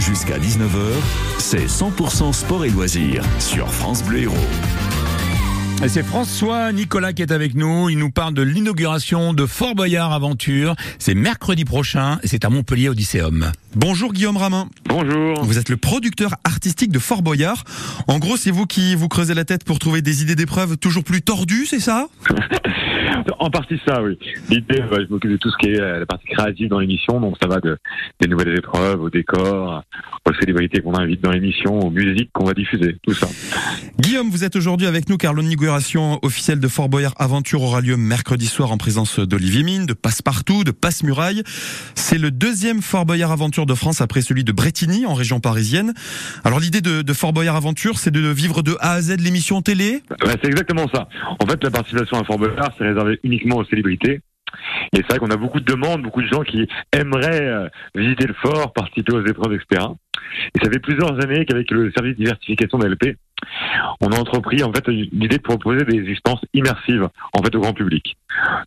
Jusqu'à 0.00 0.38
19h, 0.38 0.94
c'est 1.36 1.66
100% 1.66 2.32
sport 2.32 2.64
et 2.64 2.70
loisirs 2.70 3.22
sur 3.38 3.70
France 3.70 4.02
Bleu 4.02 4.20
Héros. 4.20 4.34
Et 5.84 5.88
c'est 5.88 6.02
François 6.02 6.72
Nicolas 6.72 7.12
qui 7.12 7.20
est 7.20 7.30
avec 7.30 7.54
nous. 7.54 7.90
Il 7.90 7.98
nous 7.98 8.10
parle 8.10 8.32
de 8.32 8.40
l'inauguration 8.40 9.34
de 9.34 9.44
Fort 9.44 9.74
Boyard 9.74 10.14
Aventure. 10.14 10.74
C'est 10.98 11.14
mercredi 11.14 11.66
prochain 11.66 12.18
et 12.22 12.28
c'est 12.28 12.46
à 12.46 12.48
Montpellier 12.48 12.88
Odysseum. 12.88 13.52
Bonjour 13.76 14.14
Guillaume 14.14 14.38
Ramin. 14.38 14.70
Bonjour. 14.86 15.44
Vous 15.44 15.58
êtes 15.58 15.68
le 15.68 15.76
producteur 15.76 16.34
artistique 16.44 16.92
de 16.92 16.98
Fort 16.98 17.20
Boyard. 17.20 17.64
En 18.08 18.18
gros, 18.18 18.38
c'est 18.38 18.50
vous 18.50 18.64
qui 18.64 18.94
vous 18.94 19.08
creusez 19.08 19.34
la 19.34 19.44
tête 19.44 19.64
pour 19.64 19.78
trouver 19.78 20.00
des 20.00 20.22
idées 20.22 20.34
d'épreuves 20.34 20.78
toujours 20.78 21.04
plus 21.04 21.20
tordues, 21.20 21.66
c'est 21.66 21.80
ça? 21.80 22.08
En 23.38 23.50
partie 23.50 23.80
ça, 23.86 24.02
oui. 24.02 24.18
L'idée, 24.48 24.82
bah, 24.90 24.98
je 25.00 25.12
m'occupe 25.12 25.30
de 25.30 25.36
tout 25.36 25.50
ce 25.50 25.56
qui 25.58 25.70
est 25.70 25.80
euh, 25.80 26.00
la 26.00 26.06
partie 26.06 26.26
créative 26.26 26.68
dans 26.68 26.78
l'émission, 26.78 27.20
donc 27.20 27.36
ça 27.40 27.48
va 27.48 27.60
de, 27.60 27.76
des 28.20 28.28
nouvelles 28.28 28.58
épreuves, 28.58 29.02
au 29.02 29.10
décor, 29.10 29.82
aux 30.30 30.34
célébrités 30.40 30.80
qu'on 30.80 30.94
invite 30.94 31.20
dans 31.20 31.30
l'émission, 31.30 31.80
aux 31.80 31.90
musiques 31.90 32.30
qu'on 32.32 32.44
va 32.44 32.54
diffuser, 32.54 32.96
tout 33.02 33.14
ça. 33.14 33.28
Guillaume, 33.98 34.30
vous 34.30 34.44
êtes 34.44 34.56
aujourd'hui 34.56 34.86
avec 34.86 35.08
nous 35.08 35.16
car 35.16 35.34
l'inauguration 35.34 36.18
officielle 36.22 36.60
de 36.60 36.68
Fort 36.68 36.88
Boyard 36.88 37.14
Aventure 37.18 37.62
aura 37.62 37.80
lieu 37.80 37.96
mercredi 37.96 38.46
soir 38.46 38.72
en 38.72 38.78
présence 38.78 39.18
d'Olivier 39.18 39.62
Mine, 39.62 39.86
de 39.86 39.92
Passepartout, 39.92 40.64
de 40.64 40.70
Passe-Muraille. 40.70 41.42
C'est 41.94 42.18
le 42.18 42.30
deuxième 42.30 42.82
Fort 42.82 43.06
Boyard 43.06 43.32
Aventure 43.32 43.66
de 43.66 43.74
France 43.74 44.00
après 44.00 44.22
celui 44.22 44.44
de 44.44 44.52
Bretigny 44.52 45.06
en 45.06 45.14
région 45.14 45.40
parisienne. 45.40 45.92
Alors 46.44 46.60
l'idée 46.60 46.80
de, 46.80 47.02
de 47.02 47.12
Fort 47.12 47.32
Boyard 47.32 47.56
Aventure, 47.56 47.98
c'est 47.98 48.10
de 48.10 48.28
vivre 48.28 48.62
de 48.62 48.76
A 48.80 48.92
à 48.92 49.02
Z 49.02 49.16
l'émission 49.20 49.62
télé? 49.62 50.02
C'est 50.42 50.46
exactement 50.46 50.86
ça. 50.92 51.08
En 51.38 51.46
fait, 51.46 51.62
la 51.62 51.70
participation 51.70 52.18
à 52.18 52.24
Fort 52.24 52.38
Boyard, 52.38 52.72
c'est 52.78 52.84
réservé 52.84 53.18
uniquement 53.24 53.56
aux 53.56 53.64
célébrités. 53.64 54.20
Et 54.92 54.96
c'est 54.96 55.08
vrai 55.08 55.18
qu'on 55.18 55.30
a 55.30 55.36
beaucoup 55.36 55.60
de 55.60 55.64
demandes, 55.64 56.02
beaucoup 56.02 56.22
de 56.22 56.28
gens 56.28 56.42
qui 56.42 56.68
aimeraient 56.92 57.42
euh, 57.42 57.68
visiter 57.94 58.26
le 58.26 58.34
fort, 58.34 58.72
participer 58.72 59.12
aux 59.12 59.24
épreuves, 59.24 59.54
etc. 59.54 59.86
Et 60.54 60.64
ça 60.64 60.70
fait 60.70 60.78
plusieurs 60.78 61.20
années 61.22 61.44
qu'avec 61.44 61.70
le 61.70 61.90
service 61.92 62.12
de 62.16 62.24
diversification 62.24 62.78
de 62.78 62.86
LP, 62.86 63.16
on 64.00 64.08
a 64.08 64.18
entrepris 64.18 64.62
en 64.62 64.72
fait 64.72 64.86
l'idée 64.88 65.38
de 65.38 65.42
proposer 65.42 65.84
des 65.84 66.10
expériences 66.10 66.44
immersives 66.52 67.08
en 67.32 67.42
fait 67.42 67.54
au 67.54 67.60
grand 67.60 67.72
public. 67.72 68.16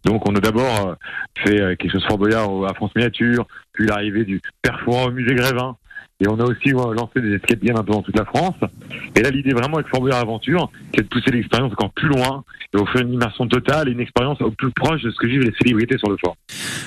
Donc 0.05 0.27
on 0.27 0.35
a 0.35 0.39
d'abord 0.39 0.87
euh, 0.87 0.95
fait 1.37 1.59
euh, 1.59 1.75
quelque 1.75 1.91
chose 1.91 2.05
Fort 2.07 2.17
Boyard 2.17 2.65
à 2.65 2.73
France 2.73 2.91
Miniature, 2.95 3.45
puis 3.73 3.87
l'arrivée 3.87 4.25
du 4.25 4.41
Perfouant 4.61 5.05
au 5.05 5.11
musée 5.11 5.35
Grévin. 5.35 5.75
Et 6.19 6.27
on 6.27 6.39
a 6.39 6.43
aussi 6.43 6.69
lancé 6.69 7.19
des 7.21 7.35
escape 7.35 7.59
games 7.61 7.75
un 7.75 7.83
peu 7.83 7.91
dans 7.91 8.01
toute 8.01 8.17
la 8.17 8.25
France. 8.25 8.55
Et 9.15 9.21
là, 9.21 9.29
l'idée 9.29 9.51
vraiment 9.51 9.77
avec 9.77 9.87
Fort 9.87 9.99
Boyard 9.99 10.21
Aventure, 10.21 10.71
c'est 10.95 11.03
de 11.03 11.07
pousser 11.07 11.31
l'expérience 11.31 11.71
encore 11.73 11.91
plus 11.91 12.07
loin 12.07 12.43
et 12.73 12.77
offrir 12.77 13.01
une 13.01 13.13
immersion 13.13 13.47
totale 13.47 13.89
et 13.89 13.91
une 13.91 13.99
expérience 13.99 14.39
au 14.41 14.51
plus 14.51 14.71
proche 14.71 15.01
de 15.01 15.11
ce 15.11 15.17
que 15.17 15.27
vivent 15.27 15.41
les 15.41 15.53
célébrités 15.59 15.97
sur 15.97 16.09
le 16.09 16.17
fort. 16.23 16.35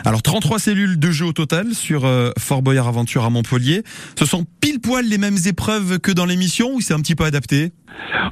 Alors 0.05 0.23
33 0.23 0.59
cellules 0.59 0.99
de 0.99 1.11
jeu 1.11 1.27
au 1.27 1.33
total 1.33 1.75
sur 1.75 2.07
euh, 2.07 2.31
Fort 2.39 2.63
Boyard 2.63 2.89
Aventure 2.89 3.25
à 3.25 3.31
Montpellier. 3.31 3.83
Ce 4.19 4.25
sont 4.25 4.47
pile 4.61 4.81
poil 4.81 5.05
les 5.07 5.19
mêmes 5.19 5.39
épreuves 5.47 5.99
que 5.99 6.13
dans 6.13 6.25
l'émission 6.25 6.73
ou 6.73 6.81
c'est 6.81 6.95
un 6.95 7.01
petit 7.01 7.15
peu 7.15 7.25
adapté? 7.25 7.73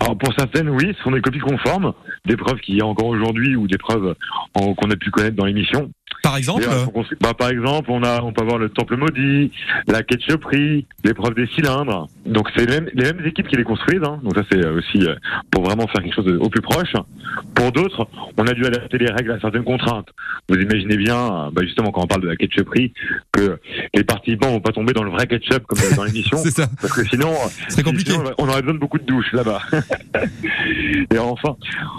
Alors 0.01 0.19
pour 0.19 0.33
certaines, 0.37 0.69
oui, 0.69 0.95
ce 0.97 1.03
sont 1.03 1.11
des 1.11 1.21
copies 1.21 1.39
conformes, 1.39 1.93
d'épreuves 2.27 2.61
qu'il 2.61 2.77
y 2.77 2.81
a 2.81 2.87
encore 2.87 3.07
aujourd'hui 3.07 3.57
ou 3.57 3.67
d'épreuves 3.67 4.15
qu'on 4.55 4.91
a 4.91 4.97
pu 4.97 5.11
connaître 5.11 5.37
dans 5.37 5.47
l'émission. 5.47 5.91
Par 6.25 6.39
exemple 6.39 6.65
euh, 6.67 7.03
bah, 7.21 7.35
par 7.35 7.51
exemple, 7.51 7.91
on 7.91 8.03
a, 8.03 8.23
on 8.23 8.33
peut 8.33 8.41
avoir 8.41 8.57
le 8.57 8.71
Temple 8.71 8.97
maudit, 8.97 9.53
la 9.87 10.03
ketchuperie, 10.03 10.87
l'épreuve 11.05 11.35
des 11.35 11.47
cylindres. 11.49 12.09
Donc 12.25 12.49
c'est 12.57 12.65
les 12.65 12.81
mêmes, 12.81 12.89
les 12.95 13.13
mêmes 13.13 13.27
équipes 13.27 13.47
qui 13.47 13.57
les 13.57 13.63
construisent. 13.63 14.03
Hein. 14.03 14.21
Donc 14.23 14.35
ça 14.35 14.43
c'est 14.51 14.65
euh, 14.65 14.79
aussi 14.79 15.07
euh, 15.07 15.15
pour 15.51 15.65
vraiment 15.65 15.87
faire 15.87 16.03
quelque 16.03 16.15
chose 16.15 16.25
de- 16.25 16.39
au 16.39 16.49
plus 16.49 16.63
proche. 16.63 16.95
Pour 17.55 17.73
d'autres, 17.73 18.09
on 18.39 18.47
a 18.47 18.55
dû 18.55 18.65
adapter 18.65 18.97
les 18.97 19.11
règles 19.11 19.33
à 19.33 19.41
certaines 19.41 19.65
contraintes. 19.65 20.09
Vous 20.49 20.57
imaginez 20.57 20.97
bien, 20.97 21.51
bah, 21.53 21.61
justement 21.63 21.91
quand 21.91 22.05
on 22.05 22.07
parle 22.07 22.23
de 22.23 22.29
la 22.29 22.37
ketchuperie, 22.37 22.95
que 23.33 23.59
les 23.95 24.05
participants 24.05 24.49
vont 24.49 24.61
pas 24.61 24.73
tomber 24.73 24.95
dans 24.95 25.05
le 25.05 25.11
vrai 25.11 25.27
ketchup 25.27 25.65
comme 25.67 25.79
dans 25.95 26.05
l'émission. 26.05 26.37
C'est 26.43 26.53
ça. 26.53 26.69
Parce 26.81 26.95
que 26.95 27.05
sinon, 27.05 27.33
C'est 27.69 27.83
compliqué. 27.83 28.13
sinon, 28.13 28.31
on 28.39 28.49
aurait 28.49 28.63
besoin 28.63 28.75
de 28.75 28.81
beaucoup 28.81 28.99
de 28.99 29.05
douches 29.05 29.33
là-bas. 29.35 29.61
et 31.13 31.19
enfin, 31.19 31.57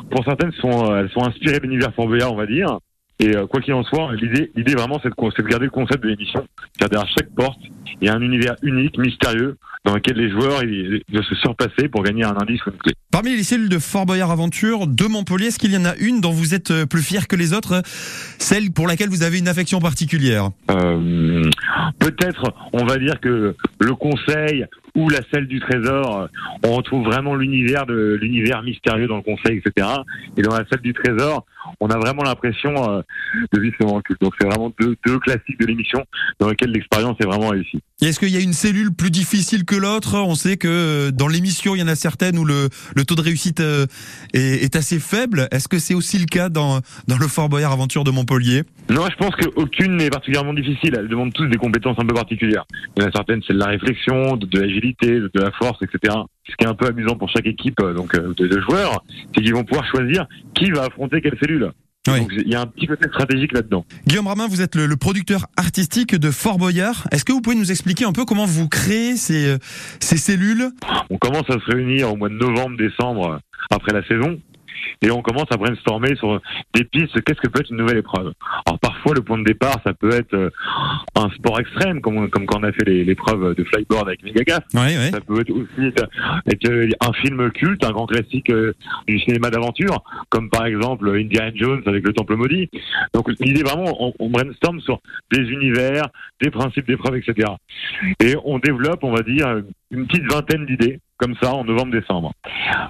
pour 0.10 0.24
certaines, 0.26 0.52
sont, 0.54 0.96
elles 0.96 1.10
sont 1.12 1.24
inspirées 1.24 1.60
de 1.60 1.64
l'univers 1.64 1.94
Fort 1.94 2.08
on 2.08 2.36
va 2.36 2.46
dire. 2.48 2.80
Et 3.20 3.36
euh, 3.36 3.48
quoi 3.48 3.62
qu'il 3.62 3.74
en 3.74 3.84
soit, 3.84 4.14
l'idée, 4.16 4.52
l'idée 4.56 4.74
vraiment, 4.74 5.00
c'est 5.02 5.10
de, 5.10 5.48
garder 5.48 5.66
le 5.66 5.72
concept 5.72 6.04
de 6.04 6.10
l'émission. 6.10 6.46
C'est-à-dire 6.78 7.02
à 7.02 7.06
chaque 7.06 7.30
porte, 7.34 7.60
il 8.02 8.08
y 8.08 8.10
a 8.10 8.14
un 8.14 8.22
univers 8.22 8.56
unique, 8.62 8.98
mystérieux, 8.98 9.58
dans 9.86 9.96
lequel 9.96 10.18
les 10.18 10.30
joueurs 10.30 10.64
ils, 10.64 11.02
ils 11.08 11.14
doivent 11.14 11.26
se 11.26 11.36
surpasser 11.36 11.88
pour 11.88 12.04
gagner 12.04 12.26
un 12.26 12.36
indice 12.38 12.66
ou 12.66 12.72
une 12.72 12.78
clé. 12.78 12.94
Parmi 13.12 13.36
les 13.36 13.44
cellules 13.44 13.70
de 13.70 13.80
Fort 13.80 14.06
Boyard 14.06 14.32
Aventure 14.32 14.88
de 14.88 15.06
Montpellier, 15.06 15.48
est-ce 15.48 15.60
qu'il 15.60 15.72
y 15.72 15.78
en 15.78 15.86
a 15.86 15.96
une 15.96 16.20
dont 16.20 16.32
vous 16.32 16.54
êtes 16.54 16.72
euh, 16.72 16.86
plus 16.86 17.02
fier 17.02 17.28
que 17.28 17.38
les 17.38 17.54
autres 17.54 17.82
Celle 17.86 18.72
pour 18.72 18.88
laquelle 18.88 19.10
vous 19.10 19.24
avez 19.24 19.40
une 19.40 19.48
affection 19.48 19.80
particulière? 19.80 20.50
Euh, 20.70 21.44
Peut-être, 22.00 22.54
on 22.74 22.86
va 22.86 22.98
dire 22.98 23.20
que 23.22 23.56
le 23.80 23.96
conseil 23.96 24.66
ou 24.96 25.10
la 25.10 25.20
salle 25.32 25.48
du 25.48 25.60
trésor, 25.60 26.22
euh, 26.22 26.28
on 26.64 26.74
retrouve 26.74 27.06
vraiment 27.06 27.36
l'univers 27.36 27.86
de 27.86 28.18
l'univers 28.22 28.64
mystérieux 28.64 29.08
dans 29.08 29.18
le 29.18 29.22
conseil, 29.22 29.58
etc. 29.58 29.88
Et 30.38 30.42
dans 30.42 30.54
la 30.54 30.66
salle 30.70 30.82
du 30.82 30.94
trésor, 30.94 31.46
on 31.80 31.88
a 31.90 31.98
vraiment 31.98 32.24
l'impression 32.24 32.72
euh, 32.90 33.02
de 33.54 33.60
vivre 33.60 33.76
ce 33.80 33.86
moment 33.86 34.02
culte. 34.02 34.22
Donc 34.22 34.34
c'est 34.40 34.48
vraiment 34.48 34.74
deux, 34.80 34.96
deux 35.06 35.20
classiques 35.20 35.60
de 35.60 35.66
l'émission 35.66 36.04
dans 36.40 36.50
lesquels 36.50 36.72
l'expérience 36.72 37.18
est 37.20 37.26
vraiment 37.26 37.50
réussie. 37.50 37.80
Est-ce 38.02 38.20
qu'il 38.20 38.30
y 38.30 38.38
a 38.38 38.42
une 38.42 38.54
cellule 38.54 38.94
plus 38.94 39.12
difficile 39.12 39.66
que 39.66 39.76
l'autre? 39.76 40.16
On 40.18 40.36
sait 40.36 40.58
que 40.58 40.68
euh, 40.68 41.12
dans 41.12 41.28
l'émission, 41.28 41.76
il 41.76 41.80
y 41.80 41.84
en 41.84 41.88
a 41.88 41.96
certaines 41.96 42.38
où 42.38 42.46
le, 42.46 42.70
le 42.96 43.04
taux 43.04 43.16
de 43.16 43.22
réussite 43.22 43.60
est, 43.60 44.64
est 44.64 44.76
assez 44.76 45.00
faible. 45.00 45.48
Est-ce 45.52 45.68
que 45.68 45.80
c'est 45.80 45.94
aussi 45.94 46.20
le 46.20 46.26
cas 46.26 46.50
dans, 46.50 46.80
dans 47.08 47.18
le 47.18 47.28
Fort 47.28 47.50
Boyard 47.50 47.72
Aventure 47.72 48.04
de 48.04 48.12
Montpellier? 48.12 48.64
Non, 48.90 49.08
je 49.10 49.16
pense 49.16 49.36
qu'aucune 49.36 49.98
n'est 49.98 50.10
particulièrement 50.10 50.54
difficile. 50.54 50.96
Elles 50.98 51.08
demandent 51.08 51.34
tous 51.34 51.48
des 51.48 51.58
compétences 51.58 51.98
un 51.98 52.06
peu 52.06 52.14
particulières. 52.14 52.66
Il 52.96 53.04
y 53.04 53.06
en 53.06 53.10
a 53.10 53.12
certaines, 53.12 53.42
c'est 53.48 53.54
de 53.54 53.60
la 53.60 53.68
réflexion, 53.68 54.38
de, 54.38 54.46
de 54.46 54.60
l'agilité, 54.60 54.85
de, 55.02 55.32
de 55.34 55.42
la 55.42 55.52
force, 55.52 55.82
etc. 55.82 56.14
Ce 56.48 56.56
qui 56.56 56.66
est 56.66 56.68
un 56.68 56.76
peu 56.76 56.88
amusant 56.88 57.16
pour 57.16 57.30
chaque 57.30 57.48
équipe 57.48 57.80
euh, 57.82 57.94
donc 57.94 58.14
euh, 58.16 58.34
de, 58.36 58.48
de 58.48 58.62
joueurs, 58.62 59.04
c'est 59.34 59.42
qu'ils 59.42 59.54
vont 59.54 59.64
pouvoir 59.64 59.88
choisir 59.90 60.28
qui 60.54 60.72
va 60.72 60.84
affronter 60.84 61.22
quelle 61.22 61.38
cellule. 61.42 61.72
Oui. 62.08 62.20
Donc 62.20 62.32
il 62.38 62.48
y 62.48 62.54
a 62.54 62.62
un 62.62 62.68
petit 62.68 62.86
côté 62.86 63.08
stratégique 63.08 63.52
là-dedans. 63.52 63.84
Guillaume 64.06 64.28
Ramin, 64.28 64.48
vous 64.48 64.62
êtes 64.62 64.76
le, 64.76 64.86
le 64.86 64.96
producteur 64.96 65.48
artistique 65.58 66.16
de 66.16 66.30
Fort 66.30 66.60
Boyard. 66.60 67.08
Est-ce 67.12 67.26
que 67.26 67.32
vous 67.34 67.42
pouvez 67.42 67.56
nous 67.56 67.72
expliquer 67.72 68.06
un 68.06 68.12
peu 68.12 68.26
comment 68.26 68.46
vous 68.46 68.70
créez 68.70 69.16
ces, 69.16 69.48
euh, 69.54 69.58
ces 70.00 70.18
cellules? 70.18 70.70
On 71.10 71.18
commence 71.18 71.50
à 71.50 71.54
se 71.54 71.72
réunir 71.72 72.14
au 72.14 72.16
mois 72.16 72.30
de 72.30 72.36
novembre, 72.36 72.78
décembre, 72.78 73.40
après 73.72 73.92
la 73.94 74.06
saison. 74.08 74.40
Et 75.02 75.10
on 75.10 75.24
commence 75.24 75.48
à 75.52 75.58
brainstormer 75.58 76.16
sur 76.16 76.40
des 76.76 76.84
pistes, 76.84 77.20
qu'est-ce 77.24 77.42
que 77.42 77.48
peut 77.48 77.62
être 77.62 77.72
une 77.72 77.78
nouvelle 77.78 77.98
épreuve? 77.98 78.34
Alors 78.68 78.80
parfois 78.80 79.14
le 79.16 79.22
point 79.22 79.40
de 79.40 79.44
départ, 79.44 79.78
ça 79.84 79.94
peut 79.94 80.14
être 80.14 80.52
un 81.18 81.30
sport 81.32 81.60
extrême, 81.60 82.02
comme, 82.02 82.30
comme 82.30 82.46
quand 82.46 82.60
on 82.60 82.64
a 82.64 82.72
fait 82.72 82.84
les- 82.86 83.04
l'épreuve 83.06 83.56
de 83.56 83.64
flyboard 83.64 84.08
avec 84.08 84.24
Megagas. 84.24 84.60
Oui, 84.74 84.82
oui. 84.98 85.12
Ça 85.12 85.22
peut 85.22 85.40
être 85.40 85.52
aussi 85.52 85.94
être 86.48 86.70
euh, 86.70 86.90
un 87.02 87.14
film 87.14 87.50
culte, 87.52 87.84
un 87.86 87.92
grand 87.92 88.06
classique 88.06 88.50
euh, 88.50 88.74
du 89.08 89.20
cinéma 89.20 89.50
d'aventure, 89.50 90.04
comme 90.30 90.50
par 90.50 90.66
exemple 90.66 91.10
Indiana 91.10 91.52
Jones 91.56 91.82
avec 91.86 92.06
le 92.06 92.14
Temple 92.14 92.36
maudit. 92.36 92.70
Donc 93.14 93.30
l'idée 93.40 93.64
vraiment, 93.64 93.96
on, 94.00 94.14
on 94.20 94.30
brainstorm 94.30 94.80
sur 94.82 95.00
des 95.32 95.42
univers, 95.42 96.08
des 96.42 96.50
principes 96.52 96.88
d'épreuve, 96.88 97.16
etc. 97.18 97.50
Et 98.22 98.36
on 98.44 98.60
développe, 98.60 99.04
on 99.04 99.12
va 99.14 99.22
dire, 99.24 99.62
une 99.92 100.08
petite 100.08 100.30
vingtaine 100.32 100.66
d'idées, 100.66 101.00
comme 101.18 101.36
ça, 101.42 101.54
en 101.54 101.64
novembre-décembre. 101.64 102.34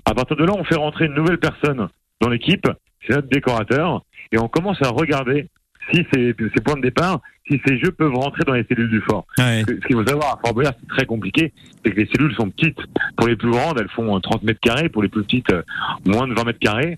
À 0.06 0.13
partir 0.13 0.36
de 0.36 0.46
là, 0.46 0.53
on 0.57 0.63
fait 0.63 0.75
rentrer 0.75 1.06
une 1.06 1.13
nouvelle 1.13 1.38
personne 1.38 1.88
dans 2.22 2.30
l'équipe, 2.30 2.68
c'est 3.06 3.13
notre 3.16 3.28
décorateur, 3.30 4.02
et 4.31 4.40
on 4.40 4.47
commence 4.47 4.81
à 4.81 4.90
regarder 4.90 5.47
si 5.91 6.06
ces, 6.13 6.35
ces 6.38 6.62
points 6.62 6.75
de 6.75 6.81
départ, 6.81 7.22
si 7.50 7.62
ces 7.66 7.78
jeux 7.78 7.91
peuvent 7.91 8.13
rentrer 8.13 8.44
dans 8.46 8.53
les 8.53 8.66
cellules 8.69 8.90
du 8.90 9.01
fort. 9.01 9.25
Ouais. 9.38 9.63
Ce 9.68 9.73
qu'il 9.88 9.96
faut 9.96 10.06
savoir 10.06 10.35
à 10.35 10.40
Fort 10.44 10.53
Boyard, 10.53 10.73
c'est 10.79 10.88
très 10.88 11.06
compliqué, 11.06 11.53
c'est 11.84 11.91
que 11.91 12.00
les 12.00 12.07
cellules 12.07 12.34
sont 12.35 12.50
petites. 12.50 12.79
Pour 13.18 13.28
les 13.28 13.35
plus 13.35 13.51
grandes, 13.51 13.79
elles 13.79 13.90
font 13.90 14.16
euh, 14.16 14.19
30 14.19 14.44
mètres 14.44 14.59
carrés, 14.62 14.90
pour 14.90 15.03
les 15.03 15.09
plus 15.09 15.24
petites, 15.24 15.51
euh, 15.51 15.62
moins 16.06 16.28
de 16.28 16.34
20 16.34 16.44
mètres 16.44 16.59
carrés. 16.59 16.97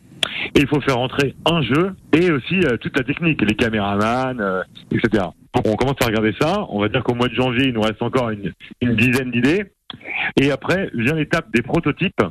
Et 0.55 0.61
il 0.61 0.67
faut 0.67 0.81
faire 0.81 0.97
rentrer 0.97 1.35
un 1.45 1.61
jeu 1.61 1.95
et 2.13 2.31
aussi 2.31 2.59
euh, 2.65 2.77
toute 2.77 2.97
la 2.97 3.03
technique, 3.03 3.41
les 3.41 3.55
caméramans, 3.55 4.39
euh, 4.39 4.61
etc. 4.91 5.25
Donc 5.53 5.67
on 5.67 5.75
commence 5.75 5.95
à 6.01 6.05
regarder 6.05 6.33
ça. 6.39 6.65
On 6.69 6.79
va 6.79 6.89
dire 6.89 7.03
qu'au 7.03 7.15
mois 7.15 7.27
de 7.27 7.33
janvier, 7.33 7.67
il 7.67 7.73
nous 7.73 7.81
reste 7.81 8.01
encore 8.01 8.29
une, 8.29 8.53
une 8.81 8.95
dizaine 8.95 9.31
d'idées. 9.31 9.65
Et 10.39 10.51
après 10.51 10.89
vient 10.93 11.15
l'étape 11.15 11.47
des 11.53 11.61
prototypes. 11.61 12.21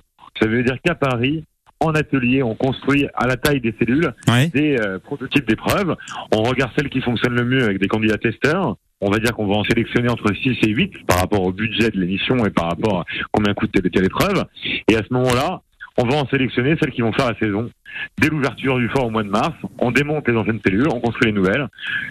Ça 0.40 0.46
veut 0.46 0.62
dire 0.62 0.76
qu'à 0.84 0.94
Paris, 0.94 1.44
en 1.80 1.90
atelier, 1.94 2.42
on 2.42 2.54
construit 2.54 3.06
à 3.14 3.26
la 3.26 3.36
taille 3.36 3.60
des 3.60 3.74
cellules 3.78 4.12
Ouais. 4.28 4.48
des 4.48 4.76
euh, 4.80 4.98
prototypes 4.98 5.46
d'épreuves. 5.48 5.94
On 6.32 6.42
regarde 6.42 6.72
celles 6.76 6.88
qui 6.88 7.00
fonctionnent 7.00 7.34
le 7.36 7.44
mieux 7.44 7.62
avec 7.64 7.78
des 7.78 7.88
candidats 7.88 8.18
testeurs. 8.18 8.76
On 9.02 9.10
va 9.10 9.18
dire 9.18 9.32
qu'on 9.34 9.46
va 9.46 9.56
en 9.56 9.64
sélectionner 9.64 10.08
entre 10.08 10.32
6 10.34 10.56
et 10.62 10.70
8 10.70 11.06
par 11.06 11.18
rapport 11.18 11.42
au 11.42 11.52
budget 11.52 11.90
de 11.90 12.00
l'émission 12.00 12.44
et 12.46 12.50
par 12.50 12.70
rapport 12.70 13.00
à 13.00 13.04
combien 13.30 13.52
coûte 13.52 13.70
telle 13.72 13.86
et 13.86 13.90
telle 13.90 14.06
épreuve. 14.06 14.44
Et 14.88 14.96
à 14.96 15.02
ce 15.06 15.12
moment-là, 15.12 15.60
on 15.98 16.06
va 16.06 16.16
en 16.16 16.26
sélectionner 16.28 16.76
celles 16.80 16.92
qui 16.92 17.02
vont 17.02 17.12
faire 17.12 17.28
la 17.30 17.38
saison. 17.38 17.70
Dès 18.18 18.28
l'ouverture 18.28 18.78
du 18.78 18.88
fort 18.88 19.06
au 19.06 19.10
mois 19.10 19.22
de 19.22 19.28
mars, 19.28 19.54
on 19.78 19.90
démonte 19.90 20.26
les 20.28 20.36
anciennes 20.36 20.60
cellules, 20.64 20.86
on 20.92 21.00
construit 21.00 21.28
les 21.30 21.32
nouvelles, 21.32 21.68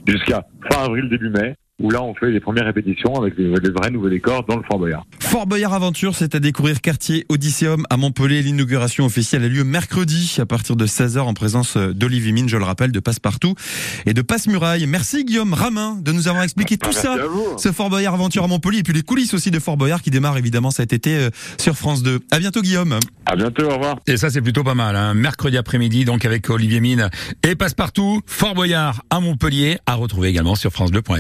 jusqu'à 0.08 0.44
fin 0.72 0.86
avril, 0.86 1.10
début 1.10 1.30
mai. 1.30 1.56
Où 1.80 1.90
là, 1.90 2.02
on 2.02 2.14
fait 2.16 2.32
les 2.32 2.40
premières 2.40 2.66
répétitions 2.66 3.16
avec 3.16 3.38
les, 3.38 3.48
les 3.48 3.70
vrais 3.70 3.92
nouveaux 3.92 4.10
décors 4.10 4.46
dans 4.46 4.56
le 4.56 4.64
Fort 4.64 4.80
Boyard. 4.80 5.06
Fort 5.20 5.46
Boyard 5.46 5.74
Aventure, 5.74 6.16
c'est 6.16 6.34
à 6.34 6.40
découvrir 6.40 6.80
quartier 6.80 7.26
Odysseum 7.28 7.86
à 7.90 7.98
Montpellier. 7.98 8.42
L'inauguration 8.42 9.06
officielle 9.06 9.44
a 9.44 9.50
lieu 9.50 9.66
mercredi 9.66 10.38
à 10.40 10.46
partir 10.46 10.78
de 10.78 10.86
16h 10.86 11.20
en 11.20 11.34
présence 11.34 11.76
d'Olivier 11.76 12.32
Mine, 12.32 12.48
je 12.48 12.56
le 12.56 12.64
rappelle, 12.64 12.94
de 12.94 13.00
Passepartout 13.02 13.56
et 14.06 14.14
de 14.14 14.22
Passe-Muraille. 14.22 14.88
Merci 14.88 15.26
Guillaume 15.26 15.54
Ramin 15.54 15.98
de 16.02 16.14
nous 16.14 16.30
avoir 16.30 16.44
expliqué 16.44 16.78
tout 16.78 16.92
Merci 16.92 17.02
ça. 17.02 17.18
Ce 17.58 17.72
Fort 17.74 17.90
Boyard 17.90 18.14
Aventure 18.14 18.46
à 18.46 18.48
Montpellier 18.48 18.80
et 18.80 18.84
puis 18.84 18.94
les 18.94 19.02
coulisses 19.02 19.34
aussi 19.34 19.52
de 19.52 19.60
Fort 19.60 19.76
Boyard 19.76 20.02
qui 20.02 20.12
démarre 20.12 20.38
évidemment 20.38 20.72
cet 20.72 20.94
été 20.94 21.18
euh, 21.18 21.30
sur 21.60 21.76
France 21.76 22.04
2. 22.04 22.20
À 22.32 22.40
bientôt 22.40 22.62
Guillaume. 22.62 22.98
À 23.26 23.36
bientôt, 23.36 23.66
au 23.66 23.74
revoir. 23.74 23.98
Et 24.08 24.16
ça, 24.16 24.30
c'est 24.30 24.42
plutôt 24.42 24.64
pas 24.64 24.76
mal. 24.76 24.96
Hein. 24.96 25.14
Mercredi 25.14 25.58
après-midi, 25.58 26.06
donc 26.06 26.24
avec 26.24 26.50
Olivier 26.50 26.80
Mine 26.80 27.10
et 27.44 27.56
Passepartout, 27.56 28.22
Fort 28.26 28.56
Boyard 28.56 29.04
à 29.10 29.20
Montpellier, 29.20 29.78
à 29.86 29.96
retrouver 29.96 30.30
également 30.30 30.56
sur 30.56 30.72
francebleu.fr. 30.72 31.16